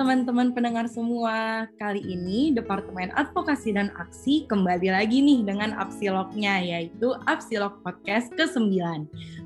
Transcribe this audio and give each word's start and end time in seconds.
teman-teman 0.00 0.48
pendengar 0.56 0.88
semua. 0.88 1.68
Kali 1.76 2.00
ini 2.00 2.56
Departemen 2.56 3.12
Advokasi 3.20 3.76
dan 3.76 3.92
Aksi 4.00 4.48
kembali 4.48 4.88
lagi 4.88 5.20
nih 5.20 5.44
dengan 5.44 5.76
Apsilognya, 5.76 6.56
yaitu 6.56 7.12
Apsilog 7.28 7.84
Podcast 7.84 8.32
ke-9. 8.32 8.80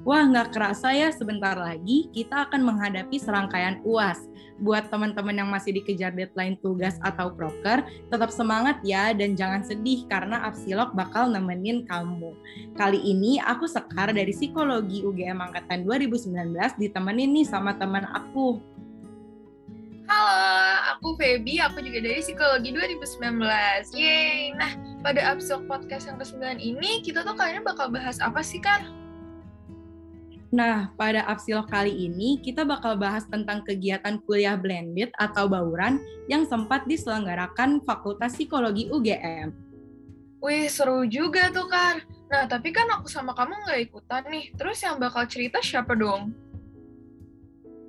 Wah, 0.07 0.23
nggak 0.23 0.55
kerasa 0.55 0.95
ya 0.95 1.11
sebentar 1.11 1.59
lagi 1.59 2.07
kita 2.15 2.47
akan 2.47 2.71
menghadapi 2.71 3.19
serangkaian 3.19 3.83
UAS. 3.83 4.31
Buat 4.63 4.95
teman-teman 4.95 5.35
yang 5.35 5.51
masih 5.51 5.75
dikejar 5.75 6.15
deadline 6.15 6.55
tugas 6.63 7.03
atau 7.03 7.35
proker, 7.35 7.83
tetap 8.07 8.31
semangat 8.31 8.79
ya 8.87 9.11
dan 9.11 9.35
jangan 9.35 9.67
sedih 9.67 10.07
karena 10.07 10.47
Apsilog 10.47 10.95
bakal 10.95 11.35
nemenin 11.35 11.83
kamu. 11.91 12.31
Kali 12.79 13.03
ini 13.03 13.43
aku 13.43 13.67
Sekar 13.67 14.15
dari 14.15 14.31
Psikologi 14.31 15.03
UGM 15.03 15.51
Angkatan 15.51 15.83
2019 15.83 16.55
ditemenin 16.79 17.43
nih 17.43 17.47
sama 17.51 17.75
teman 17.75 18.07
aku, 18.15 18.63
Halo, 20.15 20.95
aku 20.95 21.19
Feby, 21.19 21.59
aku 21.59 21.83
juga 21.83 21.99
dari 21.99 22.23
Psikologi 22.23 22.71
2019. 22.71 23.35
Yeay! 23.99 24.55
Nah, 24.55 24.71
pada 25.03 25.19
episode 25.35 25.67
podcast 25.67 26.07
yang 26.07 26.23
ke-9 26.23 26.63
ini, 26.63 27.03
kita 27.03 27.27
tuh 27.27 27.35
kalian 27.35 27.67
bakal 27.67 27.91
bahas 27.91 28.23
apa 28.23 28.39
sih, 28.39 28.63
kan? 28.63 28.95
Nah, 30.55 30.95
pada 30.95 31.27
Apsilog 31.27 31.67
kali 31.67 31.91
ini, 31.91 32.39
kita 32.39 32.63
bakal 32.63 32.95
bahas 32.95 33.27
tentang 33.27 33.67
kegiatan 33.67 34.23
kuliah 34.23 34.55
blended 34.55 35.11
atau 35.19 35.51
bauran 35.51 35.99
yang 36.31 36.47
sempat 36.47 36.87
diselenggarakan 36.87 37.83
Fakultas 37.83 38.39
Psikologi 38.39 38.87
UGM. 38.95 39.51
Wih, 40.39 40.71
seru 40.71 41.11
juga 41.11 41.51
tuh, 41.51 41.67
Kar. 41.67 42.07
Nah, 42.31 42.47
tapi 42.47 42.71
kan 42.71 42.87
aku 42.87 43.11
sama 43.11 43.35
kamu 43.35 43.67
nggak 43.67 43.81
ikutan 43.91 44.23
nih. 44.31 44.55
Terus 44.55 44.79
yang 44.79 45.03
bakal 45.03 45.27
cerita 45.27 45.59
siapa 45.59 45.99
dong? 45.99 46.31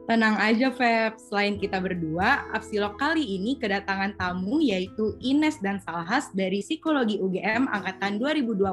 Tenang 0.06 0.38
aja 0.38 0.70
Feb, 0.70 1.18
selain 1.18 1.58
kita 1.58 1.82
berdua, 1.82 2.46
Apsilog 2.54 2.94
kali 3.02 3.26
ini 3.26 3.58
kedatangan 3.58 4.14
tamu 4.14 4.62
yaitu 4.62 5.18
Ines 5.18 5.58
dan 5.58 5.82
Salhas 5.82 6.30
dari 6.30 6.62
Psikologi 6.62 7.18
UGM 7.18 7.66
Angkatan 7.66 8.22
2020. 8.22 8.70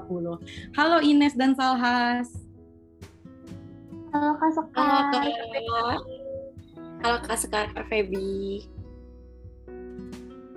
Halo 0.77 0.99
Ines 1.01 1.33
dan 1.33 1.57
Salhas. 1.57 2.37
Halo 4.13 4.37
Kak 4.37 4.53
Sekar. 4.53 4.85
Halo 4.85 5.01
Kak. 5.09 6.01
Halo 7.01 7.19
Kak 7.25 7.39
Sekar, 7.41 7.65
Kak 7.73 7.89
Feby. 7.89 8.69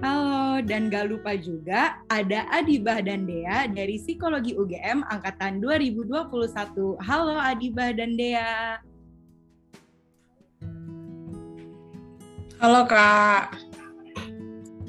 Halo, 0.04 0.60
dan 0.60 0.92
gak 0.92 1.08
lupa 1.08 1.40
juga 1.40 2.04
ada 2.12 2.52
Adibah 2.52 3.00
dan 3.00 3.24
Dea 3.24 3.72
dari 3.72 3.96
Psikologi 3.96 4.60
UGM 4.60 5.08
Angkatan 5.08 5.64
2021. 5.64 7.00
Halo 7.00 7.40
Adibah 7.40 7.96
dan 7.96 8.20
Dea. 8.20 8.84
Halo 12.56 12.88
Kak. 12.88 13.52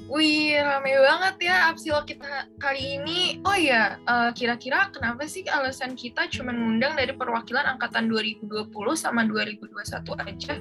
Wih, 0.06 0.54
rame 0.54 1.02
banget 1.02 1.50
ya 1.50 1.66
Apsilo 1.66 1.98
kita 2.06 2.46
kali 2.62 3.02
ini. 3.02 3.42
Oh 3.42 3.58
iya, 3.58 3.98
uh, 4.06 4.30
kira-kira 4.30 4.86
kenapa 4.94 5.26
sih 5.26 5.42
alasan 5.50 5.98
kita 5.98 6.30
cuma 6.30 6.54
ngundang 6.54 6.94
dari 6.94 7.10
perwakilan 7.10 7.66
angkatan 7.74 8.06
2020 8.06 8.70
sama 8.94 9.26
2021 9.26 9.82
aja? 10.14 10.54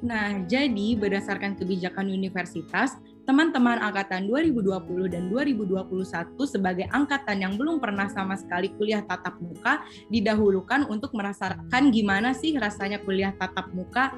Nah, 0.00 0.40
jadi 0.48 0.96
berdasarkan 0.96 1.60
kebijakan 1.60 2.08
universitas, 2.08 2.96
teman-teman 3.28 3.76
angkatan 3.76 4.24
2020 4.24 5.12
dan 5.12 5.28
2021 5.28 6.32
sebagai 6.48 6.88
angkatan 6.88 7.44
yang 7.44 7.60
belum 7.60 7.76
pernah 7.76 8.08
sama 8.08 8.40
sekali 8.40 8.72
kuliah 8.72 9.04
tatap 9.04 9.36
muka 9.36 9.84
didahulukan 10.08 10.88
untuk 10.88 11.12
merasakan 11.12 11.92
gimana 11.92 12.32
sih 12.32 12.56
rasanya 12.56 12.96
kuliah 13.04 13.36
tatap 13.36 13.68
muka 13.76 14.16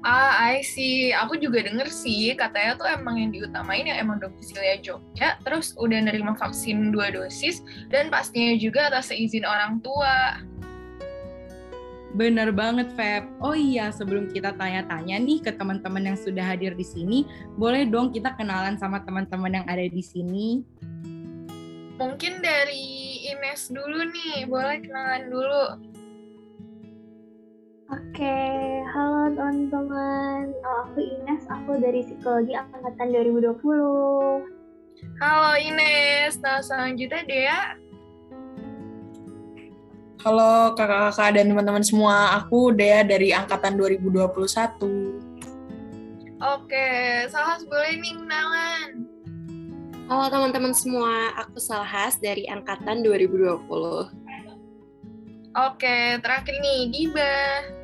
Ah, 0.00 0.56
I 0.56 0.64
see. 0.64 1.12
Aku 1.12 1.36
juga 1.36 1.60
denger 1.60 1.92
sih, 1.92 2.32
katanya 2.32 2.72
tuh 2.80 2.88
emang 2.88 3.20
yang 3.20 3.30
diutamain 3.36 3.84
yang 3.84 4.00
emang 4.00 4.16
domisilinya 4.16 4.80
Jogja, 4.80 5.36
terus 5.44 5.76
udah 5.76 6.08
nerima 6.08 6.32
vaksin 6.32 6.88
dua 6.88 7.12
dosis, 7.12 7.60
dan 7.92 8.08
pastinya 8.08 8.56
juga 8.56 8.88
atas 8.88 9.12
seizin 9.12 9.44
orang 9.44 9.76
tua. 9.84 10.40
Bener 12.16 12.50
banget, 12.50 12.90
Feb. 12.96 13.28
Oh 13.38 13.54
iya, 13.54 13.92
sebelum 13.92 14.32
kita 14.32 14.56
tanya-tanya 14.56 15.20
nih 15.20 15.44
ke 15.44 15.52
teman-teman 15.54 16.10
yang 16.10 16.18
sudah 16.18 16.42
hadir 16.42 16.74
di 16.74 16.82
sini, 16.82 17.28
boleh 17.54 17.86
dong 17.86 18.10
kita 18.10 18.34
kenalan 18.34 18.80
sama 18.80 19.04
teman-teman 19.04 19.62
yang 19.62 19.66
ada 19.68 19.84
di 19.84 20.02
sini? 20.02 20.64
Mungkin 22.00 22.40
dari 22.40 23.28
Ines 23.28 23.68
dulu 23.68 24.08
nih, 24.08 24.48
boleh 24.48 24.80
kenalan 24.80 25.28
dulu. 25.28 25.89
Oke, 27.90 28.38
halo 28.94 29.34
teman-teman. 29.34 30.54
Oh, 30.62 30.86
aku 30.86 31.02
Ines, 31.02 31.42
aku 31.50 31.74
dari 31.74 32.06
Psikologi 32.06 32.54
Angkatan 32.54 33.10
2020. 33.10 34.46
Halo 35.18 35.52
Ines, 35.58 36.38
nah 36.38 36.62
selanjutnya 36.62 37.26
Dea. 37.26 37.74
Halo 40.22 40.78
kakak-kakak 40.78 41.34
dan 41.34 41.50
teman-teman 41.50 41.82
semua, 41.82 42.38
aku 42.38 42.70
Dea 42.70 43.02
dari 43.02 43.34
Angkatan 43.34 43.74
2021. 43.74 44.30
Oke, 46.38 46.86
Salhas 47.26 47.66
boleh 47.66 47.98
nih 47.98 48.14
kenalan. 48.14 49.02
Halo 50.06 50.30
teman-teman 50.30 50.70
semua, 50.78 51.34
aku 51.34 51.58
Salhas 51.58 52.22
dari 52.22 52.46
Angkatan 52.46 53.02
2020. 53.02 53.66
Oke, 55.58 56.22
terakhir 56.22 56.54
nih, 56.62 56.86
Diba. 56.94 57.79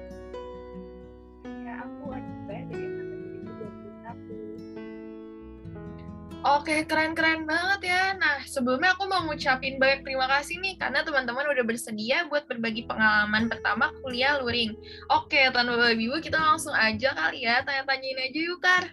Oke, 6.56 6.88
keren-keren 6.88 7.44
banget 7.44 7.92
ya. 7.92 8.16
Nah, 8.16 8.40
sebelumnya 8.48 8.96
aku 8.96 9.04
mau 9.04 9.20
ngucapin 9.28 9.76
banyak 9.76 10.08
terima 10.08 10.24
kasih 10.24 10.56
nih 10.56 10.80
karena 10.80 11.04
teman-teman 11.04 11.44
udah 11.52 11.64
bersedia 11.68 12.24
buat 12.32 12.48
berbagi 12.48 12.88
pengalaman 12.88 13.52
pertama 13.52 13.92
kuliah 14.00 14.40
luring. 14.40 14.72
Oke, 15.12 15.52
tanpa 15.52 15.76
babi 15.76 16.08
ibu 16.08 16.16
kita 16.16 16.40
langsung 16.40 16.72
aja 16.72 17.12
kali 17.12 17.44
ya, 17.44 17.60
tanya-tanyain 17.60 18.32
aja 18.32 18.40
yuk, 18.40 18.60
Kar. 18.64 18.88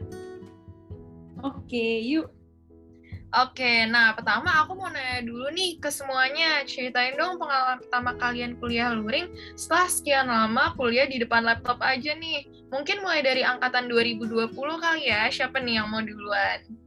Oke, 1.40 2.04
yuk. 2.04 2.28
Oke, 3.34 3.88
nah 3.88 4.12
pertama 4.12 4.60
aku 4.60 4.76
mau 4.76 4.92
nanya 4.92 5.24
dulu 5.24 5.48
nih 5.56 5.80
ke 5.80 5.88
semuanya. 5.88 6.68
Ceritain 6.68 7.16
dong 7.16 7.40
pengalaman 7.40 7.80
pertama 7.80 8.12
kalian 8.20 8.60
kuliah 8.60 8.92
luring 8.92 9.32
setelah 9.56 9.88
sekian 9.88 10.28
lama 10.28 10.76
kuliah 10.76 11.08
di 11.08 11.16
depan 11.18 11.48
laptop 11.48 11.80
aja 11.80 12.12
nih. 12.12 12.44
Mungkin 12.76 13.00
mulai 13.00 13.24
dari 13.24 13.42
angkatan 13.42 13.88
2020 13.88 14.52
kali 14.54 15.08
ya, 15.08 15.32
siapa 15.32 15.64
nih 15.64 15.80
yang 15.80 15.88
mau 15.88 16.04
duluan? 16.04 16.83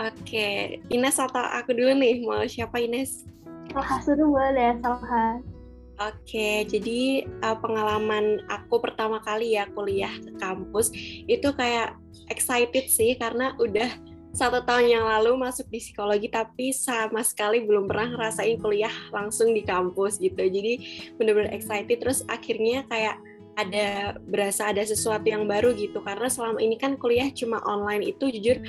Oke, 0.00 0.80
Ines 0.88 1.20
atau 1.20 1.42
aku 1.42 1.76
dulu 1.76 1.92
nih, 2.00 2.24
mau 2.24 2.40
siapa 2.48 2.80
Ines? 2.80 3.28
Salhas 3.72 4.04
dulu 4.08 4.36
boleh, 4.36 4.80
Salhas. 4.80 5.40
Oke, 6.00 6.64
jadi 6.66 7.28
uh, 7.44 7.54
pengalaman 7.60 8.40
aku 8.48 8.80
pertama 8.80 9.20
kali 9.20 9.54
ya 9.54 9.68
kuliah 9.76 10.10
ke 10.18 10.32
kampus 10.40 10.90
itu 11.28 11.52
kayak 11.52 11.94
excited 12.32 12.88
sih 12.88 13.14
karena 13.20 13.52
udah 13.60 13.86
satu 14.32 14.64
tahun 14.64 14.88
yang 14.88 15.04
lalu 15.04 15.36
masuk 15.36 15.68
di 15.68 15.76
psikologi 15.76 16.32
tapi 16.32 16.72
sama 16.72 17.20
sekali 17.20 17.60
belum 17.68 17.84
pernah 17.84 18.16
ngerasain 18.16 18.56
kuliah 18.64 18.92
langsung 19.12 19.52
di 19.52 19.60
kampus 19.60 20.16
gitu. 20.16 20.40
Jadi 20.40 20.80
bener-bener 21.20 21.52
excited 21.52 22.00
terus 22.00 22.24
akhirnya 22.26 22.88
kayak 22.88 23.20
ada 23.56 24.16
berasa 24.24 24.72
ada 24.72 24.80
sesuatu 24.80 25.24
yang 25.28 25.44
baru 25.44 25.76
gitu. 25.76 26.00
Karena 26.00 26.28
selama 26.28 26.58
ini 26.60 26.80
kan 26.80 26.96
kuliah 26.96 27.28
cuma 27.32 27.60
online 27.68 28.14
itu 28.14 28.32
jujur 28.32 28.60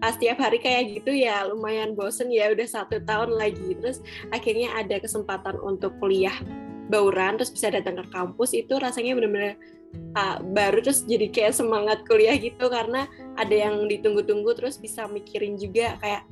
setiap 0.00 0.40
hari 0.40 0.56
kayak 0.56 0.96
gitu 0.96 1.12
ya 1.12 1.44
lumayan 1.44 1.92
bosen 1.92 2.32
ya 2.32 2.48
udah 2.52 2.64
satu 2.64 3.04
tahun 3.04 3.36
lagi. 3.36 3.76
Terus 3.76 4.00
akhirnya 4.32 4.72
ada 4.76 4.96
kesempatan 4.96 5.60
untuk 5.60 5.92
kuliah 6.00 6.34
bauran 6.90 7.38
terus 7.38 7.52
bisa 7.52 7.70
datang 7.70 8.00
ke 8.02 8.04
kampus 8.10 8.50
itu 8.56 8.74
rasanya 8.80 9.14
bener-bener 9.14 9.54
uh, 10.18 10.42
baru 10.42 10.82
terus 10.82 11.06
jadi 11.06 11.28
kayak 11.30 11.54
semangat 11.54 12.00
kuliah 12.08 12.34
gitu. 12.40 12.64
Karena 12.72 13.04
ada 13.36 13.52
yang 13.52 13.84
ditunggu-tunggu 13.92 14.56
terus 14.56 14.80
bisa 14.80 15.04
mikirin 15.04 15.60
juga 15.60 16.00
kayak 16.00 16.24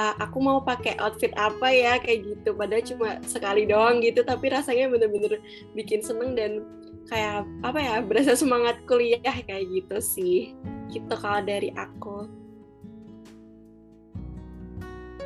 uh, 0.00 0.16
aku 0.16 0.40
mau 0.40 0.64
pakai 0.64 0.96
outfit 0.96 1.36
apa 1.36 1.68
ya 1.68 2.00
kayak 2.00 2.24
gitu. 2.24 2.56
Padahal 2.56 2.84
cuma 2.88 3.08
sekali 3.28 3.68
doang 3.68 4.00
gitu 4.00 4.24
tapi 4.24 4.48
rasanya 4.48 4.88
bener-bener 4.88 5.44
bikin 5.76 6.00
seneng 6.00 6.32
dan 6.32 6.64
kayak 7.10 7.44
apa 7.66 7.78
ya 7.82 7.94
berasa 8.06 8.38
semangat 8.38 8.78
kuliah 8.86 9.20
kayak 9.20 9.66
gitu 9.68 9.98
sih. 9.98 10.54
Gitu 10.88 11.10
kalau 11.18 11.42
dari 11.42 11.74
aku. 11.74 12.30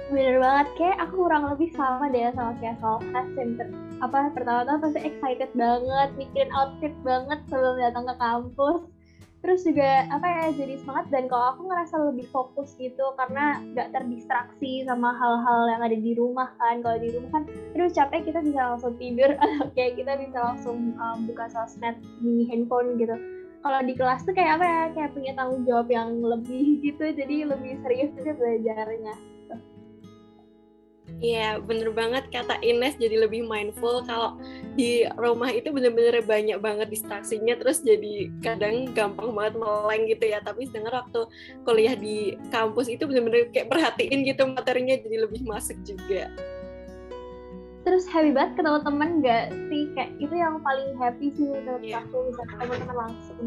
Bener 0.09 0.41
banget. 0.41 0.69
Kayak 0.81 0.97
aku 1.09 1.15
kurang 1.29 1.45
lebih 1.53 1.71
sama 1.77 2.09
deh 2.09 2.33
sama 2.33 2.53
kayak 2.61 2.77
Salhas 2.81 3.29
yang 3.37 3.53
ter, 3.61 3.69
apa 4.01 4.33
pertama-tama 4.33 4.79
pasti 4.89 5.01
excited 5.01 5.51
banget 5.57 6.09
mikirin 6.21 6.53
outfit 6.53 6.95
banget 7.07 7.41
sebelum 7.49 7.77
datang 7.81 8.05
ke 8.09 8.15
kampus 8.21 8.94
terus 9.45 9.61
juga 9.61 10.09
apa 10.09 10.25
ya 10.25 10.45
jadi 10.57 10.81
semangat 10.81 11.13
dan 11.13 11.29
kalau 11.29 11.53
aku 11.53 11.69
ngerasa 11.69 12.01
lebih 12.09 12.25
fokus 12.33 12.73
gitu 12.81 13.13
karena 13.21 13.61
nggak 13.77 13.93
terdistraksi 13.93 14.89
sama 14.89 15.13
hal-hal 15.13 15.69
yang 15.69 15.83
ada 15.85 15.99
di 16.01 16.17
rumah 16.17 16.49
kan. 16.57 16.81
Kalau 16.81 16.97
di 16.97 17.13
rumah 17.13 17.29
kan 17.29 17.45
terus 17.77 17.93
capek 17.93 18.33
kita 18.33 18.41
bisa 18.41 18.73
langsung 18.73 18.97
tidur. 18.97 19.37
Atau 19.45 19.69
kayak 19.77 20.01
kita 20.01 20.17
bisa 20.17 20.39
langsung 20.41 20.97
um, 20.97 21.29
buka 21.29 21.53
sosmed 21.53 22.01
di 22.25 22.49
handphone 22.49 22.97
gitu. 22.97 23.13
Kalau 23.61 23.81
di 23.85 23.93
kelas 23.93 24.25
tuh 24.25 24.33
kayak 24.33 24.57
apa 24.57 24.65
ya 24.65 24.83
kayak 24.97 25.11
punya 25.13 25.33
tanggung 25.37 25.69
jawab 25.69 25.93
yang 25.93 26.25
lebih 26.25 26.65
gitu 26.89 27.05
jadi 27.13 27.37
lebih 27.45 27.85
serius 27.85 28.17
juga 28.17 28.33
belajarnya 28.41 29.35
Iya, 31.23 31.63
bener 31.63 31.95
banget 31.95 32.27
kata 32.35 32.59
Ines 32.61 32.99
jadi 32.99 33.23
lebih 33.23 33.47
mindful 33.47 34.03
kalau 34.03 34.35
di 34.75 35.07
rumah 35.15 35.47
itu 35.49 35.71
bener-bener 35.71 36.21
banyak 36.27 36.59
banget 36.59 36.91
distraksinya 36.91 37.55
terus 37.55 37.81
jadi 37.87 38.29
kadang 38.43 38.91
gampang 38.93 39.31
banget 39.31 39.55
meleng 39.57 40.05
gitu 40.11 40.25
ya. 40.27 40.43
Tapi 40.43 40.67
sedangkan 40.67 41.07
waktu 41.07 41.21
kuliah 41.63 41.95
di 41.95 42.35
kampus 42.51 42.91
itu 42.91 43.07
bener-bener 43.07 43.47
kayak 43.55 43.71
perhatiin 43.71 44.27
gitu 44.27 44.43
materinya 44.51 44.97
jadi 44.99 45.17
lebih 45.25 45.47
masuk 45.47 45.79
juga. 45.87 46.29
Terus 47.85 48.09
happy 48.09 48.33
banget 48.33 48.59
ketemu 48.59 48.79
temen 48.81 49.11
gak 49.21 49.45
sih? 49.69 49.83
Kayak 49.93 50.11
itu 50.17 50.35
yang 50.35 50.57
paling 50.65 50.91
happy 50.97 51.27
sih 51.37 51.47
menurut 51.47 51.85
yeah. 51.85 52.01
aku 52.01 52.33
bisa 52.33 52.43
ketemu 52.49 52.73
teman 52.81 52.97
langsung. 52.97 53.45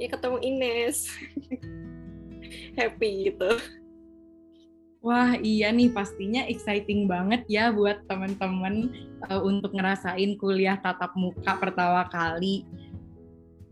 Ya 0.00 0.06
ketemu 0.08 0.38
Ines. 0.40 0.98
Happy 2.78 3.30
gitu 3.30 3.58
Wah 5.00 5.32
iya 5.40 5.72
nih 5.72 5.88
pastinya 5.96 6.44
exciting 6.44 7.08
banget 7.08 7.48
ya 7.48 7.72
buat 7.72 8.04
teman-teman 8.04 8.92
uh, 9.32 9.40
untuk 9.40 9.72
ngerasain 9.72 10.36
kuliah 10.36 10.76
tatap 10.76 11.16
muka 11.16 11.56
pertama 11.56 12.04
kali. 12.12 12.68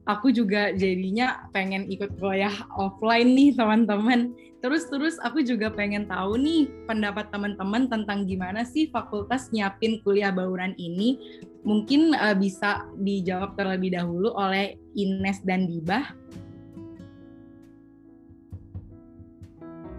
Aku 0.09 0.33
juga 0.33 0.73
jadinya 0.73 1.45
pengen 1.53 1.85
ikut 1.85 2.17
kuliah 2.17 2.65
offline 2.81 3.37
nih 3.37 3.53
teman-teman. 3.53 4.33
Terus-terus 4.65 5.21
aku 5.21 5.45
juga 5.45 5.69
pengen 5.69 6.09
tahu 6.09 6.41
nih 6.41 6.65
pendapat 6.89 7.29
teman-teman 7.29 7.93
tentang 7.93 8.25
gimana 8.25 8.65
sih 8.65 8.89
fakultas 8.89 9.53
nyiapin 9.53 10.01
kuliah 10.01 10.33
bauran 10.33 10.73
ini. 10.81 11.45
Mungkin 11.61 12.17
uh, 12.17 12.33
bisa 12.41 12.89
dijawab 13.05 13.53
terlebih 13.53 14.01
dahulu 14.01 14.33
oleh 14.33 14.81
Ines 14.97 15.45
dan 15.45 15.69
Dibah. 15.69 16.09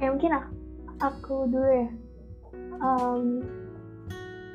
Ya 0.01 0.09
mungkin 0.09 0.33
aku 0.33 0.58
aku 0.99 1.47
dulu 1.47 1.69
ya. 1.69 1.89
Um, 2.79 3.43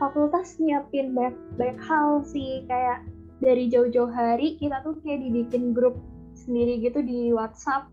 fakultas 0.01 0.57
nyiapin 0.61 1.13
banyak 1.17 1.37
banyak 1.57 1.81
hal 1.81 2.25
sih. 2.25 2.65
Kayak 2.69 3.05
dari 3.41 3.69
jauh-jauh 3.69 4.13
hari 4.13 4.57
kita 4.61 4.81
tuh 4.85 4.97
kayak 5.05 5.25
dibikin 5.25 5.77
grup 5.77 5.99
sendiri 6.37 6.81
gitu 6.81 7.01
di 7.05 7.33
WhatsApp. 7.33 7.89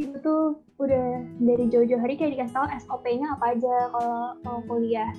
Itu 0.00 0.18
tuh 0.24 0.42
udah 0.82 1.22
dari 1.38 1.70
jauh-jauh 1.70 2.02
hari 2.02 2.18
kayak 2.18 2.34
dikasih 2.34 2.54
tahu 2.56 2.66
SOP-nya 2.82 3.38
apa 3.38 3.54
aja 3.54 3.74
kalau 3.94 4.18
mau 4.42 4.58
kuliah 4.66 5.12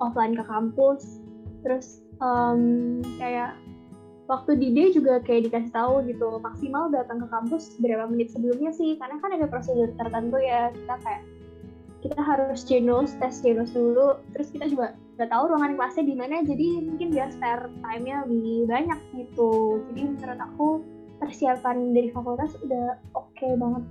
offline 0.00 0.34
ke 0.38 0.44
kampus. 0.46 1.20
Terus 1.62 2.02
um, 2.18 2.98
kayak 3.20 3.54
waktu 4.30 4.56
di 4.56 4.72
day 4.72 4.88
juga 4.94 5.20
kayak 5.20 5.50
dikasih 5.50 5.72
tahu 5.74 6.00
gitu 6.08 6.40
maksimal 6.40 6.88
datang 6.88 7.20
ke 7.20 7.28
kampus 7.28 7.76
berapa 7.82 8.08
menit 8.08 8.32
sebelumnya 8.32 8.72
sih? 8.72 8.96
Karena 8.96 9.20
kan 9.20 9.30
ada 9.36 9.46
prosedur 9.46 9.92
tertentu 10.00 10.40
ya 10.40 10.72
kita 10.72 10.96
kayak 11.04 11.22
kita 12.02 12.18
harus 12.18 12.66
genus 12.66 13.14
tes 13.22 13.38
genus 13.38 13.70
dulu 13.70 14.18
terus 14.34 14.50
kita 14.50 14.66
juga 14.66 14.98
nggak 15.22 15.30
tahu 15.30 15.54
ruangan 15.54 15.78
kelasnya 15.78 16.04
di 16.10 16.16
mana 16.18 16.42
jadi 16.42 16.68
mungkin 16.82 17.08
biar 17.14 17.30
spare 17.30 17.70
time-nya 17.78 18.26
lebih 18.26 18.66
banyak 18.66 19.00
gitu. 19.14 19.78
Jadi 19.92 20.00
menurut 20.18 20.40
aku 20.42 20.68
persiapan 21.22 21.94
dari 21.94 22.08
fakultas 22.10 22.58
udah 22.66 22.98
oke 23.14 23.30
okay 23.38 23.54
banget. 23.54 23.84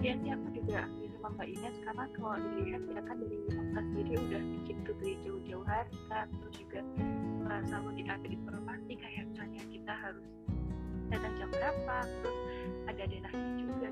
Ya 0.00 0.12
sih 0.24 0.30
aku 0.32 0.46
juga 0.56 0.88
sama 1.20 1.28
Mbak 1.36 1.48
Ines 1.52 1.76
karena 1.84 2.04
kalau 2.16 2.36
dilihat 2.40 2.82
ya 2.88 3.02
kan 3.04 3.16
dari 3.20 3.36
fakultas 3.44 3.84
sendiri 3.92 4.12
udah 4.16 4.42
bikin 4.56 4.76
dari 4.88 5.12
jauh-jauh 5.20 5.66
hari 5.68 5.96
kan. 6.08 6.26
Terus 6.32 6.54
juga 6.56 6.80
uh, 7.52 7.60
selalu 7.68 7.90
diambil 8.00 8.30
informasi 8.32 8.92
kayak 8.96 9.24
misalnya 9.28 9.62
kita 9.68 9.92
harus 9.92 10.26
datang 11.12 11.32
jam 11.36 11.48
berapa 11.52 11.96
terus 12.08 12.38
ada 12.88 13.02
denahnya 13.04 13.52
juga 13.60 13.86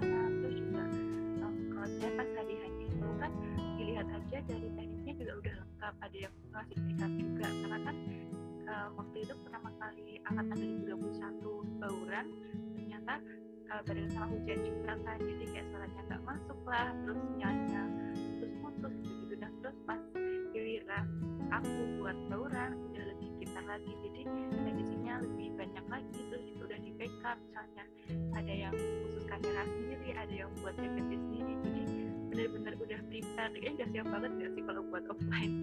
di 0.00 0.62
mana 0.72 1.48
maksudnya 1.72 2.10
pas 2.18 2.28
hari 2.36 2.54
hanya 2.60 2.84
itu 2.90 3.08
kan 3.20 3.32
dilihat 3.76 4.08
aja 4.10 4.38
dari 4.44 4.68
tekniknya 4.74 5.12
juga 5.16 5.32
udah 5.38 5.54
lengkap 5.62 5.94
ada 6.02 6.16
yang 6.16 6.34
sertifikat 6.52 7.10
juga. 7.16 7.46
Karena 7.46 7.78
kan 7.84 7.96
uh, 8.66 8.88
waktu 8.98 9.16
itu 9.22 9.34
pertama 9.46 9.70
kali 9.78 10.08
angkatan 10.26 10.58
2021 10.84 11.80
bauran 11.80 12.26
ternyata 12.74 13.14
uh, 13.70 13.82
pada 13.86 14.02
saat 14.10 14.28
hujan 14.34 14.58
juga 14.66 14.92
kan 15.06 15.18
jadi 15.22 15.44
kayak 15.54 15.66
suaranya 15.70 16.00
nggak 16.10 16.22
masuk 16.26 16.58
lah 16.66 16.88
terus 17.06 17.22
nyanyi 17.38 17.82
terus 18.42 18.54
putus 18.60 18.94
gitu 19.06 19.34
nah 19.38 19.50
terus 19.62 19.78
pas 19.86 20.00
giliran 20.50 21.06
aku 21.54 21.82
buat 22.02 22.18
bauran 22.26 22.70
udah 22.90 23.04
kita 23.56 23.72
lagi. 23.72 23.92
Jadi 24.04 24.20
teknisinya 24.68 25.14
lebih 25.24 25.48
banyak 25.56 25.84
lagi. 25.88 26.18
Terus 26.28 26.44
itu 26.44 26.60
udah 26.60 26.76
di 26.76 26.92
backup. 27.00 27.40
Misalnya 27.40 27.84
ada 28.36 28.52
yang 28.52 28.74
khusus 28.76 29.24
kamera 29.24 29.64
sendiri 29.64 30.10
ada 30.12 30.34
yang 30.44 30.50
buat 30.60 30.76
jaket 30.76 31.04
sendiri. 31.08 31.52
Jadi 31.64 31.82
benar-benar 32.28 32.72
udah 32.76 33.00
prepare. 33.08 33.56
Ya 33.56 33.70
udah 33.72 33.88
siap 33.96 34.06
banget 34.12 34.30
gak 34.36 34.50
sih 34.52 34.62
kalau 34.68 34.82
buat 34.92 35.04
offline? 35.08 35.54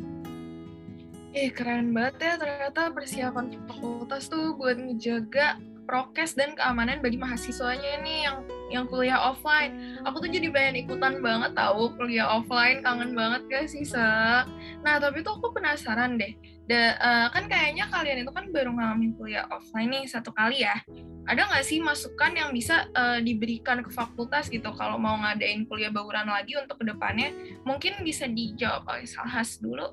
Eh 1.38 1.50
keren 1.54 1.94
banget 1.94 2.16
ya. 2.18 2.34
Ternyata 2.42 2.82
persiapan 2.98 3.46
fakultas 3.70 4.26
tuh 4.26 4.58
buat 4.58 4.82
ngejaga 4.82 5.62
prokes 5.86 6.34
dan 6.34 6.58
keamanan 6.58 6.98
bagi 6.98 7.22
mahasiswanya 7.22 8.02
nih 8.02 8.26
yang 8.26 8.42
yang 8.74 8.90
kuliah 8.90 9.22
offline. 9.22 10.02
Aku 10.10 10.18
tuh 10.18 10.34
jadi 10.34 10.50
pengen 10.50 10.82
ikutan 10.82 11.22
banget 11.22 11.54
tahu 11.54 11.94
kuliah 11.94 12.26
offline, 12.26 12.82
kangen 12.82 13.14
banget 13.14 13.46
gak 13.48 13.66
sih, 13.70 13.86
Sa? 13.86 14.44
Nah, 14.82 14.98
tapi 14.98 15.22
tuh 15.22 15.38
aku 15.38 15.54
penasaran 15.54 16.18
deh. 16.18 16.34
Da, 16.64 16.96
uh, 16.96 17.28
kan 17.30 17.52
kayaknya 17.52 17.92
kalian 17.92 18.24
itu 18.24 18.32
kan 18.32 18.48
baru 18.50 18.72
ngalamin 18.72 19.14
kuliah 19.20 19.44
offline 19.52 19.92
nih 19.92 20.08
satu 20.08 20.32
kali 20.32 20.64
ya. 20.64 20.80
Ada 21.28 21.52
nggak 21.52 21.66
sih 21.68 21.84
masukan 21.84 22.32
yang 22.40 22.56
bisa 22.56 22.88
uh, 22.96 23.20
diberikan 23.20 23.84
ke 23.84 23.92
fakultas 23.92 24.48
gitu 24.48 24.72
kalau 24.72 24.96
mau 24.96 25.20
ngadain 25.20 25.68
kuliah 25.68 25.92
bauran 25.92 26.32
lagi 26.32 26.56
untuk 26.56 26.80
ke 26.80 26.88
depannya? 26.88 27.36
Mungkin 27.68 28.00
bisa 28.08 28.32
dijawab 28.32 28.88
oleh 28.88 29.04
Salhas 29.04 29.60
dulu. 29.60 29.92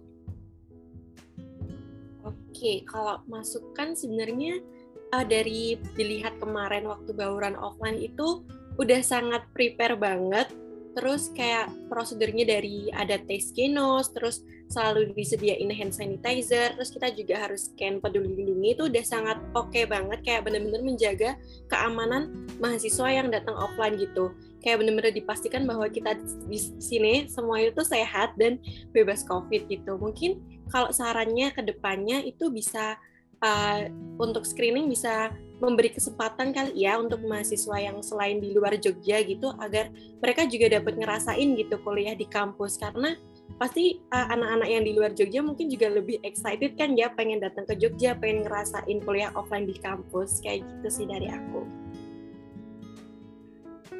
Oke, 2.22 2.86
kalau 2.86 3.18
masukan 3.26 3.98
sebenarnya 3.98 4.62
uh, 5.10 5.26
dari 5.26 5.74
dilihat 5.98 6.38
kemarin 6.38 6.86
waktu 6.86 7.10
bauran 7.14 7.58
offline 7.58 7.98
itu 7.98 8.46
udah 8.78 9.00
sangat 9.02 9.42
prepare 9.54 9.98
banget 9.98 10.50
terus 10.94 11.30
kayak 11.38 11.70
prosedurnya 11.86 12.58
dari 12.58 12.90
ada 12.90 13.14
tes 13.22 13.54
genos, 13.54 14.10
terus 14.10 14.42
selalu 14.70 15.14
disediain 15.14 15.70
hand 15.70 15.94
sanitizer, 15.94 16.74
terus 16.74 16.90
kita 16.90 17.10
juga 17.14 17.46
harus 17.46 17.70
scan 17.70 18.02
peduli 18.02 18.42
lindungi 18.42 18.74
itu 18.74 18.82
udah 18.90 19.04
sangat 19.06 19.38
oke 19.54 19.70
okay 19.70 19.86
banget, 19.86 20.18
kayak 20.26 20.46
bener-bener 20.46 20.82
menjaga 20.82 21.30
keamanan 21.70 22.46
mahasiswa 22.58 23.06
yang 23.10 23.30
datang 23.30 23.54
offline 23.54 23.98
gitu. 23.98 24.34
Kayak 24.60 24.84
bener-bener 24.84 25.14
dipastikan 25.14 25.64
bahwa 25.64 25.88
kita 25.88 26.18
di 26.50 26.58
sini 26.58 27.30
semua 27.30 27.62
itu 27.64 27.80
sehat 27.80 28.34
dan 28.36 28.60
bebas 28.92 29.24
COVID 29.24 29.70
gitu. 29.70 29.96
Mungkin 29.96 30.42
kalau 30.68 30.92
sarannya 30.92 31.54
ke 31.54 31.64
depannya 31.64 32.20
itu 32.26 32.52
bisa 32.52 32.98
uh, 33.40 33.88
untuk 34.20 34.44
screening 34.44 34.90
bisa 34.90 35.32
memberi 35.60 35.92
kesempatan 35.92 36.56
kali 36.56 36.72
ya 36.88 36.96
untuk 36.96 37.20
mahasiswa 37.22 37.76
yang 37.76 38.00
selain 38.00 38.40
di 38.40 38.56
luar 38.56 38.80
Jogja 38.80 39.20
gitu 39.20 39.52
agar 39.60 39.92
mereka 40.18 40.48
juga 40.48 40.80
dapat 40.80 40.96
ngerasain 40.96 41.48
gitu 41.54 41.76
kuliah 41.84 42.16
di 42.16 42.24
kampus 42.24 42.80
karena 42.80 43.14
pasti 43.60 44.00
anak-anak 44.08 44.68
uh, 44.68 44.72
yang 44.72 44.84
di 44.88 44.92
luar 44.96 45.12
Jogja 45.12 45.44
mungkin 45.44 45.68
juga 45.68 45.92
lebih 45.92 46.16
excited 46.24 46.80
kan 46.80 46.96
ya 46.96 47.12
pengen 47.12 47.44
datang 47.44 47.68
ke 47.68 47.76
Jogja 47.76 48.16
pengen 48.16 48.48
ngerasain 48.48 48.98
kuliah 49.04 49.28
offline 49.36 49.68
di 49.68 49.76
kampus 49.76 50.40
kayak 50.40 50.64
gitu 50.64 50.88
sih 50.88 51.06
dari 51.06 51.28
aku. 51.28 51.68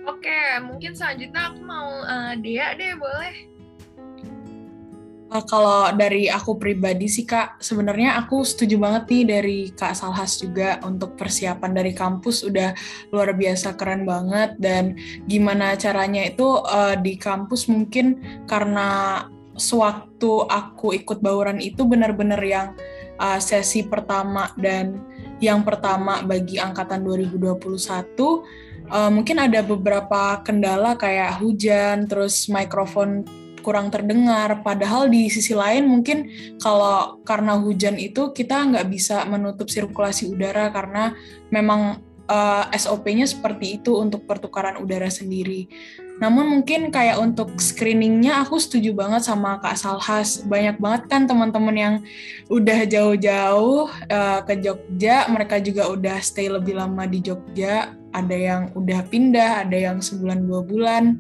Oke, 0.09 0.41
mungkin 0.65 0.97
selanjutnya 0.97 1.53
aku 1.53 1.61
mau 1.61 1.93
uh, 2.09 2.33
Dea 2.41 2.73
deh 2.73 2.97
boleh. 2.97 3.50
Uh, 5.31 5.45
kalau 5.47 5.95
dari 5.95 6.27
aku 6.27 6.59
pribadi 6.59 7.07
sih 7.07 7.23
Kak, 7.23 7.63
sebenarnya 7.63 8.19
aku 8.19 8.43
setuju 8.43 8.83
banget 8.83 9.03
nih 9.07 9.25
dari 9.31 9.59
Kak 9.71 9.95
Salhas 9.95 10.43
juga 10.43 10.83
untuk 10.83 11.15
persiapan 11.15 11.71
dari 11.71 11.95
kampus. 11.95 12.43
Udah 12.43 12.75
luar 13.15 13.31
biasa 13.39 13.79
keren 13.79 14.03
banget. 14.03 14.59
Dan 14.59 14.99
gimana 15.31 15.79
caranya 15.79 16.27
itu 16.27 16.59
uh, 16.67 16.99
di 16.99 17.15
kampus 17.15 17.71
mungkin 17.71 18.19
karena 18.51 19.23
sewaktu 19.55 20.51
aku 20.51 20.99
ikut 20.99 21.23
bauran 21.23 21.63
itu 21.63 21.87
benar-benar 21.87 22.43
yang 22.43 22.75
uh, 23.21 23.39
sesi 23.39 23.85
pertama 23.87 24.51
dan 24.57 24.99
yang 25.39 25.61
pertama 25.65 26.25
bagi 26.25 26.57
angkatan 26.57 27.05
2021 27.05 27.61
uh, 28.89 29.11
mungkin 29.13 29.37
ada 29.41 29.61
beberapa 29.65 30.41
kendala 30.45 30.97
kayak 30.97 31.41
hujan 31.41 32.09
terus 32.09 32.49
mikrofon 32.49 33.25
kurang 33.61 33.93
terdengar. 33.93 34.65
Padahal 34.65 35.09
di 35.09 35.29
sisi 35.29 35.55
lain 35.55 35.87
mungkin 35.87 36.29
kalau 36.59 37.21
karena 37.23 37.57
hujan 37.57 37.97
itu 37.97 38.33
kita 38.33 38.67
nggak 38.69 38.89
bisa 38.89 39.23
menutup 39.29 39.69
sirkulasi 39.69 40.29
udara 40.33 40.73
karena 40.75 41.15
memang 41.53 42.01
uh, 42.31 42.65
eh, 42.71 42.79
SOP-nya 42.79 43.27
seperti 43.27 43.83
itu 43.83 43.99
untuk 43.99 44.25
pertukaran 44.25 44.79
udara 44.79 45.11
sendiri. 45.11 45.67
Namun 46.21 46.53
mungkin 46.53 46.93
kayak 46.93 47.17
untuk 47.17 47.57
screeningnya 47.57 48.45
aku 48.45 48.61
setuju 48.61 48.93
banget 48.93 49.25
sama 49.25 49.57
Kak 49.59 49.77
Salhas. 49.81 50.45
Banyak 50.45 50.77
banget 50.77 51.03
kan 51.09 51.25
teman-teman 51.25 51.77
yang 51.77 51.95
udah 52.53 52.85
jauh-jauh 52.85 53.89
uh, 53.89 54.41
ke 54.45 54.61
Jogja, 54.61 55.25
mereka 55.33 55.57
juga 55.65 55.89
udah 55.89 56.21
stay 56.21 56.53
lebih 56.53 56.77
lama 56.77 57.09
di 57.09 57.25
Jogja. 57.25 57.97
Ada 58.13 58.37
yang 58.37 58.63
udah 58.77 59.01
pindah, 59.09 59.65
ada 59.65 59.79
yang 59.81 60.05
sebulan 60.05 60.45
dua 60.45 60.61
bulan 60.61 61.17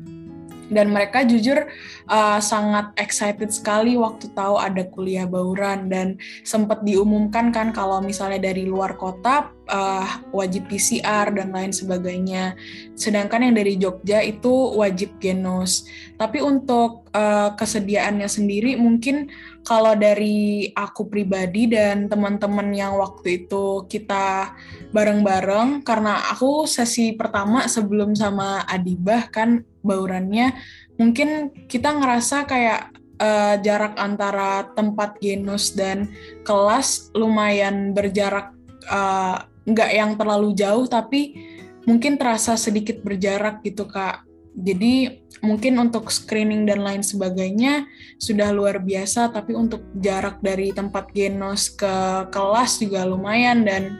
dan 0.70 0.94
mereka 0.94 1.26
jujur 1.26 1.66
uh, 2.06 2.38
sangat 2.38 2.94
excited 2.96 3.50
sekali 3.50 3.98
waktu 3.98 4.30
tahu 4.32 4.56
ada 4.56 4.86
kuliah 4.88 5.26
bauran 5.26 5.90
dan 5.90 6.16
sempat 6.46 6.86
diumumkan 6.86 7.50
kan 7.50 7.74
kalau 7.74 7.98
misalnya 8.00 8.50
dari 8.50 8.64
luar 8.64 8.94
kota 8.94 9.50
uh, 9.70 10.08
wajib 10.34 10.66
PCR 10.70 11.30
dan 11.34 11.54
lain 11.54 11.74
sebagainya. 11.74 12.58
Sedangkan 12.98 13.50
yang 13.50 13.54
dari 13.58 13.74
Jogja 13.78 14.22
itu 14.22 14.50
wajib 14.78 15.18
genos. 15.22 15.86
Tapi 16.18 16.42
untuk 16.42 17.10
uh, 17.14 17.54
kesediaannya 17.54 18.26
sendiri 18.30 18.74
mungkin 18.78 19.30
kalau 19.60 19.92
dari 19.92 20.68
aku 20.72 21.06
pribadi 21.06 21.68
dan 21.70 22.08
teman-teman 22.08 22.72
yang 22.72 22.96
waktu 22.96 23.44
itu 23.44 23.84
kita 23.86 24.56
bareng-bareng 24.90 25.84
karena 25.84 26.32
aku 26.32 26.64
sesi 26.64 27.12
pertama 27.14 27.68
sebelum 27.68 28.16
sama 28.16 28.64
Adibah 28.66 29.28
kan 29.28 29.62
baurannya 29.80 30.54
mungkin 31.00 31.52
kita 31.68 31.96
ngerasa 31.96 32.44
kayak 32.44 32.92
uh, 33.20 33.54
jarak 33.60 33.94
antara 34.00 34.68
tempat 34.72 35.20
genus 35.20 35.76
dan 35.76 36.08
kelas 36.42 37.12
lumayan 37.12 37.92
berjarak 37.92 38.56
uh, 38.88 39.44
nggak 39.68 39.90
yang 39.92 40.12
terlalu 40.16 40.56
jauh 40.56 40.88
tapi 40.88 41.36
mungkin 41.84 42.16
terasa 42.16 42.56
sedikit 42.56 43.00
berjarak 43.04 43.60
gitu 43.62 43.86
kak. 43.86 44.24
Jadi 44.50 45.22
mungkin 45.46 45.78
untuk 45.78 46.10
screening 46.10 46.66
dan 46.66 46.82
lain 46.82 47.06
sebagainya 47.06 47.86
sudah 48.18 48.50
luar 48.50 48.82
biasa 48.82 49.30
tapi 49.30 49.54
untuk 49.54 49.80
jarak 49.96 50.42
dari 50.42 50.74
tempat 50.74 51.08
genos 51.14 51.70
ke 51.70 52.26
kelas 52.34 52.82
juga 52.82 53.06
lumayan 53.06 53.62
dan 53.62 53.96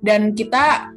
dan 0.00 0.32
kita 0.32 0.93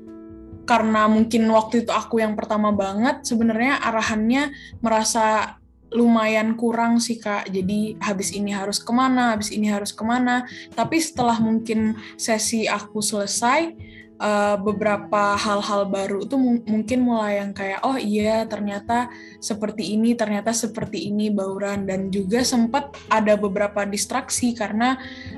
karena 0.68 1.08
mungkin 1.08 1.48
waktu 1.48 1.88
itu 1.88 1.92
aku 1.96 2.20
yang 2.20 2.36
pertama 2.36 2.76
banget 2.76 3.24
sebenarnya 3.24 3.80
arahannya 3.80 4.52
merasa 4.84 5.56
lumayan 5.96 6.60
kurang 6.60 7.00
sih 7.00 7.16
kak. 7.16 7.48
Jadi 7.48 7.96
habis 8.04 8.36
ini 8.36 8.52
harus 8.52 8.84
ke 8.84 8.92
mana 8.92 9.32
habis 9.32 9.56
ini 9.56 9.72
harus 9.72 9.96
ke 9.96 10.04
mana. 10.04 10.44
Tapi 10.76 11.00
setelah 11.00 11.40
mungkin 11.40 11.96
sesi 12.20 12.68
aku 12.68 13.00
selesai 13.00 13.72
uh, 14.18 14.58
beberapa 14.60 15.38
hal-hal 15.38 15.90
baru 15.90 16.26
itu 16.26 16.36
mungkin 16.66 17.00
mulai 17.06 17.42
yang 17.42 17.54
kayak 17.54 17.82
oh 17.86 17.98
iya 17.98 18.46
ternyata 18.50 19.10
seperti 19.38 19.94
ini 19.98 20.18
ternyata 20.18 20.54
seperti 20.54 21.10
ini 21.10 21.30
bauran. 21.30 21.86
Dan 21.86 22.10
juga 22.10 22.42
sempat 22.42 22.98
ada 23.10 23.38
beberapa 23.38 23.86
distraksi 23.86 24.54
karena 24.54 24.98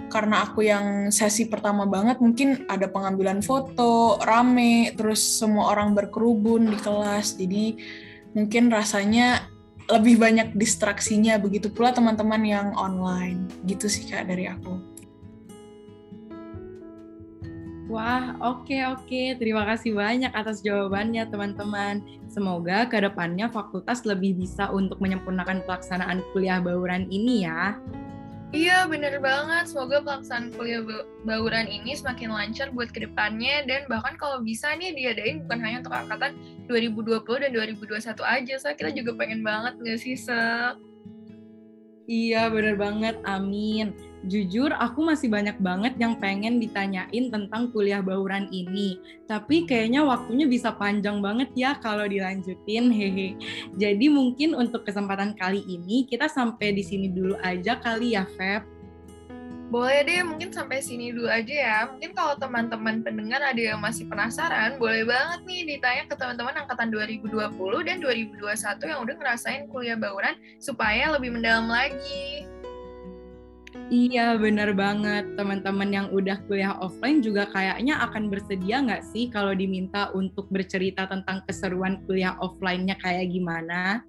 karena 0.09 0.48
aku 0.48 0.65
yang 0.65 1.13
sesi 1.13 1.48
pertama 1.48 1.86
banget 1.86 2.17
mungkin 2.24 2.65
ada 2.65 2.89
pengambilan 2.89 3.43
foto 3.45 4.17
rame 4.24 4.95
terus 4.95 5.21
semua 5.21 5.71
orang 5.75 5.93
berkerubun 5.93 6.71
di 6.71 6.77
kelas. 6.79 7.38
Jadi 7.38 7.77
mungkin 8.33 8.71
rasanya 8.71 9.48
lebih 9.89 10.21
banyak 10.21 10.53
distraksinya. 10.53 11.41
Begitu 11.41 11.74
pula 11.74 11.91
teman-teman 11.91 12.41
yang 12.45 12.67
online. 12.77 13.50
Gitu 13.65 13.89
sih 13.89 14.05
kak 14.05 14.29
dari 14.29 14.45
aku. 14.45 14.88
Wah, 17.89 18.38
oke 18.38 18.69
okay, 18.69 18.86
oke. 18.86 19.01
Okay. 19.10 19.27
Terima 19.34 19.65
kasih 19.65 19.98
banyak 19.98 20.29
atas 20.38 20.62
jawabannya, 20.62 21.25
teman-teman. 21.25 22.05
Semoga 22.29 22.86
ke 22.86 23.01
depannya 23.01 23.50
fakultas 23.50 24.05
lebih 24.05 24.38
bisa 24.38 24.69
untuk 24.69 25.01
menyempurnakan 25.01 25.65
pelaksanaan 25.65 26.22
kuliah 26.29 26.62
bauran 26.62 27.10
ini 27.10 27.50
ya. 27.50 27.74
Iya, 28.53 28.86
bener 28.86 29.17
banget. 29.17 29.74
Semoga 29.74 30.05
pelaksanaan 30.05 30.53
kuliah 30.53 30.86
bauran 31.25 31.65
ini 31.65 31.98
semakin 31.98 32.29
lancar 32.29 32.69
buat 32.69 32.93
ke 32.93 33.10
depannya 33.10 33.65
dan 33.65 33.89
bahkan 33.89 34.13
kalau 34.22 34.46
bisa 34.46 34.69
nih 34.77 34.93
diadain 34.93 35.41
bukan 35.50 35.58
hanya 35.58 35.81
untuk 35.81 35.98
angkatan 35.98 36.38
2020 36.69 37.25
dan 37.41 37.50
2021 37.58 38.22
aja. 38.22 38.53
Soalnya 38.62 38.77
kita 38.77 38.91
juga 39.01 39.12
pengen 39.17 39.41
banget 39.41 39.81
nggak 39.81 39.98
sih, 39.98 40.13
Se? 40.13 40.77
Iya, 42.09 42.49
bener 42.49 42.73
banget. 42.73 43.21
Amin 43.21 43.93
jujur 44.27 44.75
aku 44.75 44.99
masih 45.07 45.31
banyak 45.31 45.55
banget 45.63 45.95
yang 45.95 46.19
pengen 46.19 46.59
ditanyain 46.59 47.31
tentang 47.31 47.71
kuliah 47.71 48.03
bauran 48.03 48.51
ini. 48.51 48.99
Tapi 49.29 49.63
kayaknya 49.63 50.03
waktunya 50.03 50.49
bisa 50.49 50.75
panjang 50.75 51.23
banget 51.23 51.47
ya 51.55 51.79
kalau 51.79 52.03
dilanjutin. 52.03 52.91
Hehe. 52.91 53.39
Jadi 53.79 54.11
mungkin 54.11 54.57
untuk 54.57 54.83
kesempatan 54.83 55.37
kali 55.39 55.63
ini 55.63 56.03
kita 56.03 56.27
sampai 56.27 56.75
di 56.75 56.83
sini 56.83 57.07
dulu 57.07 57.39
aja 57.39 57.79
kali 57.79 58.17
ya, 58.17 58.27
Feb. 58.35 58.78
Boleh 59.69 60.01
deh, 60.01 60.25
mungkin 60.25 60.49
sampai 60.49 60.81
sini 60.81 61.13
dulu 61.13 61.29
aja 61.29 61.53
ya. 61.53 61.77
Mungkin 61.93 62.17
kalau 62.17 62.33
teman-teman 62.41 63.05
pendengar 63.05 63.38
ada 63.38 63.61
yang 63.61 63.77
masih 63.77 64.09
penasaran, 64.09 64.81
boleh 64.81 65.05
banget 65.05 65.45
nih 65.45 65.77
ditanya 65.77 66.09
ke 66.09 66.17
teman-teman 66.17 66.65
angkatan 66.65 66.89
2020 66.89 67.38
dan 67.85 68.01
2021 68.01 68.89
yang 68.89 68.99
udah 69.05 69.15
ngerasain 69.21 69.69
kuliah 69.69 69.93
bauran 69.93 70.33
supaya 70.57 71.13
lebih 71.13 71.38
mendalam 71.38 71.69
lagi. 71.69 72.49
Iya 73.93 74.38
benar 74.41 74.73
banget 74.73 75.38
teman-teman 75.38 75.89
yang 75.89 76.07
udah 76.09 76.41
kuliah 76.49 76.73
offline 76.81 77.21
juga 77.21 77.45
kayaknya 77.49 78.01
akan 78.09 78.29
bersedia 78.29 78.81
nggak 78.81 79.05
sih 79.05 79.29
kalau 79.29 79.53
diminta 79.53 80.09
untuk 80.17 80.49
bercerita 80.49 81.05
tentang 81.05 81.45
keseruan 81.45 82.01
kuliah 82.09 82.33
offline-nya 82.41 82.97
kayak 82.97 83.29
gimana? 83.29 84.01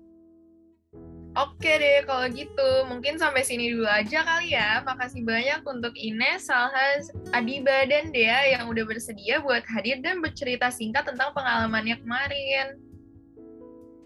Oke 1.38 1.78
deh 1.78 2.02
kalau 2.10 2.26
gitu 2.26 2.90
mungkin 2.90 3.14
sampai 3.14 3.46
sini 3.46 3.70
dulu 3.70 3.86
aja 3.86 4.26
kali 4.26 4.50
ya. 4.50 4.82
Makasih 4.82 5.22
banyak 5.22 5.62
untuk 5.62 5.94
Ines, 5.94 6.50
Salhas, 6.50 7.06
Adiba, 7.30 7.86
dan 7.86 8.10
Dea 8.10 8.58
yang 8.58 8.66
udah 8.66 8.82
bersedia 8.82 9.38
buat 9.38 9.62
hadir 9.70 10.02
dan 10.02 10.18
bercerita 10.18 10.74
singkat 10.74 11.06
tentang 11.06 11.30
pengalamannya 11.30 12.02
kemarin. 12.02 12.89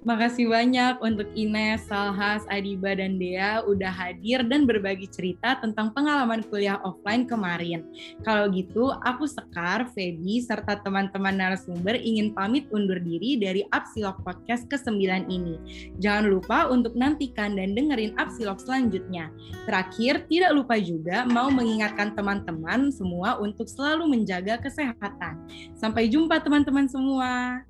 Makasih 0.04 0.52
banyak 0.52 1.00
untuk 1.00 1.32
Ines, 1.32 1.88
Salhas, 1.88 2.44
Adiba, 2.52 2.92
dan 2.92 3.16
Dea 3.16 3.64
udah 3.64 3.88
hadir 3.88 4.44
dan 4.44 4.68
berbagi 4.68 5.08
cerita 5.08 5.56
tentang 5.64 5.96
pengalaman 5.96 6.44
kuliah 6.44 6.76
offline 6.84 7.25
kemarin. 7.25 7.88
Kalau 8.20 8.52
gitu, 8.52 8.92
aku 9.00 9.25
Sekar, 9.25 9.88
Feby, 9.96 10.44
serta 10.44 10.84
teman-teman 10.84 11.32
narasumber 11.32 11.96
ingin 11.96 12.37
pamit 12.37 12.68
undur 12.68 13.00
diri 13.00 13.40
dari 13.40 13.64
Upsilog 13.73 14.20
Podcast 14.20 14.68
ke-9 14.68 15.25
ini. 15.32 15.56
Jangan 15.96 16.28
lupa 16.28 16.68
untuk 16.68 16.92
nantikan 16.92 17.56
dan 17.56 17.73
dengerin 17.73 18.12
Upsilog 18.20 18.61
selanjutnya. 18.61 19.32
Terakhir, 19.64 20.28
tidak 20.28 20.52
lupa 20.52 20.76
juga 20.76 21.25
mau 21.25 21.49
mengingatkan 21.49 22.12
teman-teman 22.12 22.92
semua 22.92 23.40
untuk 23.40 23.73
selalu 23.73 24.20
menjaga 24.20 24.61
kesehatan. 24.61 25.49
Sampai 25.80 26.12
jumpa 26.12 26.44
teman-teman 26.44 26.92
semua. 26.92 27.64